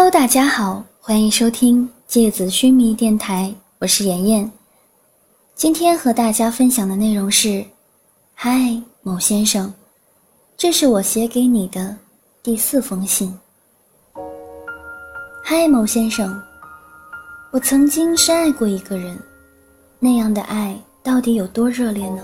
[0.00, 4.48] Hello，大家好，欢迎收听芥子须弥电台，我是妍妍。
[5.56, 7.64] 今天和大家分享的内容是：
[8.32, 9.74] 嗨，某先生，
[10.56, 11.96] 这是我写给你的
[12.44, 13.36] 第四封信。
[15.42, 16.40] 嗨，某先生，
[17.50, 19.18] 我曾经深爱过一个人，
[19.98, 22.22] 那样的爱到底有多热烈呢？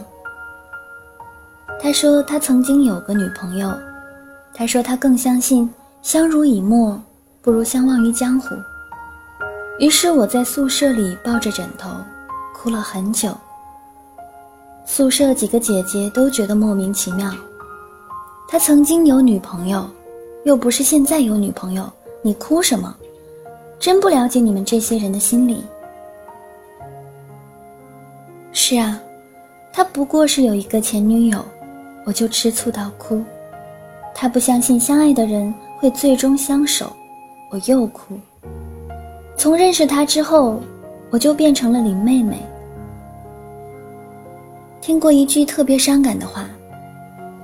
[1.83, 3.77] 他说他曾经有个女朋友，
[4.55, 5.69] 他说他更相信
[6.03, 7.03] 相濡以沫。
[7.45, 8.57] 不如相忘于江湖。
[9.79, 11.91] 于是我在宿舍里抱着枕头，
[12.55, 13.37] 哭了很久。
[14.87, 17.31] 宿舍几个姐姐都觉得莫名其妙。
[18.49, 19.87] 他曾经有女朋友，
[20.45, 21.85] 又不是现在有女朋友，
[22.23, 22.97] 你哭什么？
[23.79, 25.63] 真不了解你们这些人的心理。
[28.53, 28.99] 是啊，
[29.71, 31.45] 他不过是有一个前女友，
[32.05, 33.23] 我就吃醋到哭。
[34.15, 36.91] 他不相信相爱的人会最终相守。
[37.55, 38.19] 我又哭。
[39.37, 40.61] 从认识他之后，
[41.09, 42.45] 我就变成了林妹妹。
[44.81, 46.49] 听过一句特别伤感的话：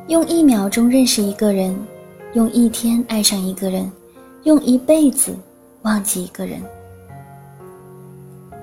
[0.08, 1.72] 用一秒钟认识一个人，
[2.32, 3.88] 用一天爱上一个人，
[4.42, 5.32] 用一辈子
[5.82, 6.60] 忘记一个人。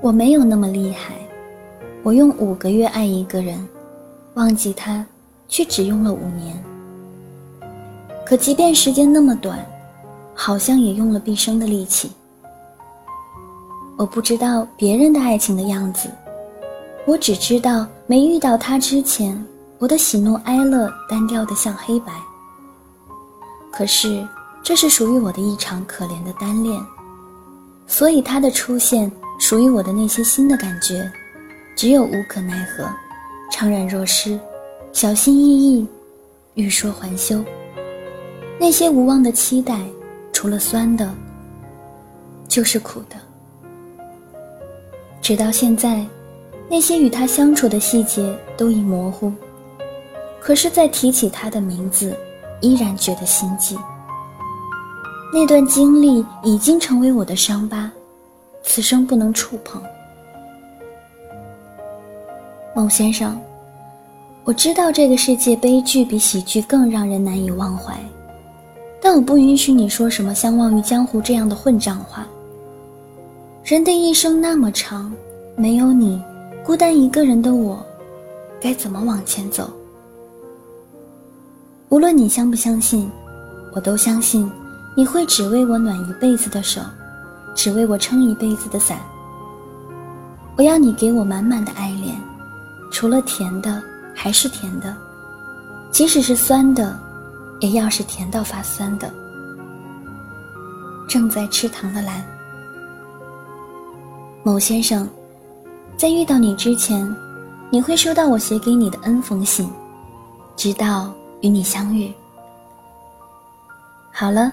[0.02, 1.14] 我没有那么厉害，
[2.04, 3.58] 我用五个月爱一个人，
[4.34, 5.06] 忘记他，
[5.48, 6.61] 却只用了五年。
[8.26, 9.66] 可即便时间那么短。
[10.40, 12.12] 好像也用了毕生的力气。
[13.98, 16.08] 我不知道别人的爱情的样子，
[17.08, 19.44] 我只知道没遇到他之前，
[19.80, 22.14] 我的喜怒哀乐单调的像黑白。
[23.72, 24.26] 可是，
[24.62, 26.80] 这是属于我的一场可怜的单恋，
[27.88, 31.12] 所以他的出现，属于我的那些新的感觉，
[31.76, 32.88] 只有无可奈何，
[33.52, 34.40] 怅然若失，
[34.94, 35.88] 小心翼翼，
[36.54, 37.44] 欲说还休，
[38.60, 39.80] 那些无望的期待。
[40.38, 41.12] 除了酸的，
[42.48, 43.16] 就是苦的。
[45.20, 46.06] 直到现在，
[46.70, 49.34] 那些与他相处的细节都已模糊，
[50.39, 52.16] 可是，再提起他的名字，
[52.61, 53.76] 依然觉得心悸。
[55.34, 57.92] 那段经历已经成为我的伤疤，
[58.61, 59.82] 此生不能触碰。
[62.76, 63.42] 孟先生，
[64.44, 68.00] 我知道这个世界悲剧比喜剧更让人难以忘怀。
[69.02, 72.28] 但我不允许你说什么“相忘于江湖”这样的混账话。
[73.64, 75.12] 人的一生那么长，
[75.56, 76.22] 没有你，
[76.64, 77.86] 孤单一个人的我，
[78.60, 79.70] 该怎么往前走？
[81.90, 83.10] 无论你相不相信，
[83.74, 84.50] 我都相信，
[84.96, 86.82] 你会只为我暖一辈子的手，
[87.54, 89.00] 只为我撑一辈子的伞。
[90.58, 92.16] 我要你给我满满的爱恋，
[92.92, 93.82] 除了甜的
[94.14, 94.96] 还是甜的，
[95.92, 96.98] 即使是酸的。
[97.60, 99.12] 也要是甜到发酸的，
[101.08, 102.23] 正在吃糖的蓝。
[104.44, 105.10] 某先生，
[105.98, 107.16] 在遇到你之前，
[107.70, 109.70] 你会收到我写给你的 N 封信，
[110.56, 112.14] 直到与你相遇。
[114.12, 114.52] 好了，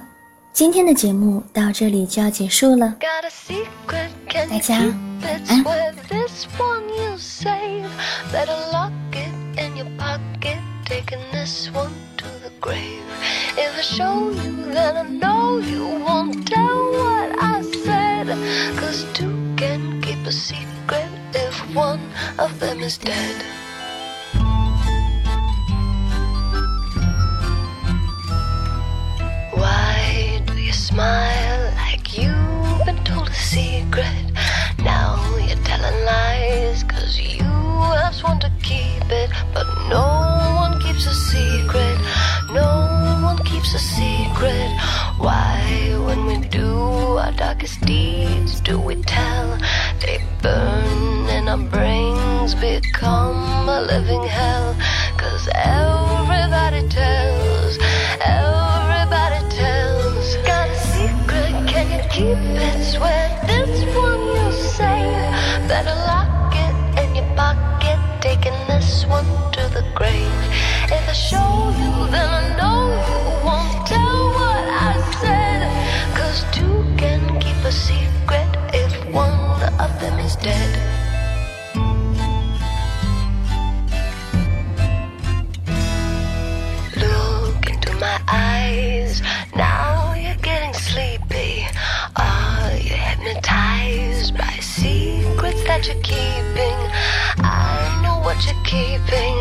[0.52, 4.78] 今天的节目到这里就要结束了，大家
[5.22, 5.64] 晚安。
[12.64, 13.02] Grave.
[13.58, 18.26] If I show you, then I know you won't tell what I said.
[18.80, 22.00] Cause two can keep a secret if one
[22.38, 23.36] of them is dead.
[29.60, 31.33] Why do you smile
[45.34, 46.70] Why, when we do
[47.22, 49.58] our darkest deeds, do we tell?
[50.00, 54.76] They burn and our brains become a living hell.
[55.18, 57.43] Cause everybody tells,
[95.84, 96.78] what you're keeping.
[97.44, 99.36] I know what you're keeping.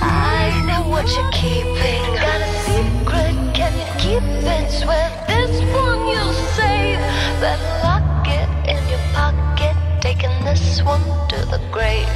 [0.00, 2.14] I know what you're keeping.
[2.14, 4.70] Got a secret, can you keep it?
[4.70, 7.00] Swear this one you'll save.
[7.40, 12.09] Better lock it in your pocket, taking this one to the grave.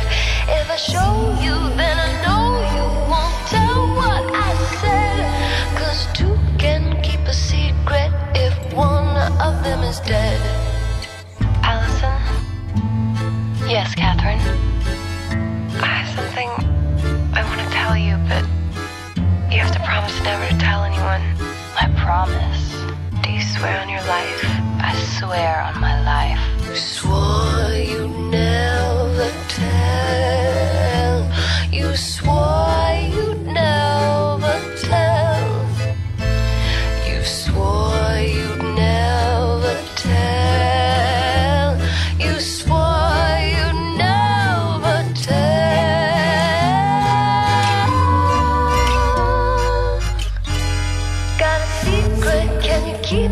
[13.75, 14.39] Yes, Catherine?
[15.83, 16.49] I have something
[17.35, 18.47] I want to tell you, but
[19.51, 21.21] you have to promise never to tell anyone.
[21.75, 22.71] I promise.
[23.25, 24.45] Do you swear on your life?
[24.79, 25.54] I swear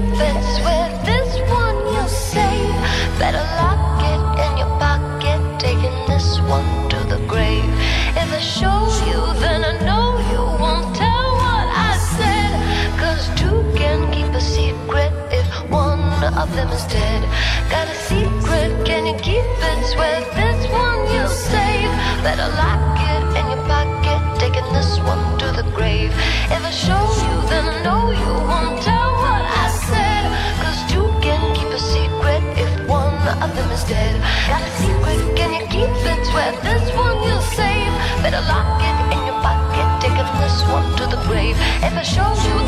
[0.02, 2.74] benefits with this one you'll save.
[3.18, 7.64] Better lock it in your pocket, taking this one to the grave.
[8.16, 12.52] If I show you, then I know you won't tell what I said.
[12.98, 16.00] Cause two can keep a secret if one
[16.34, 17.22] of them is dead.
[17.70, 19.72] Got a secret, can you keep it?
[19.96, 21.90] with this one you'll save.
[22.22, 22.81] Better lock
[41.84, 42.61] If I showed you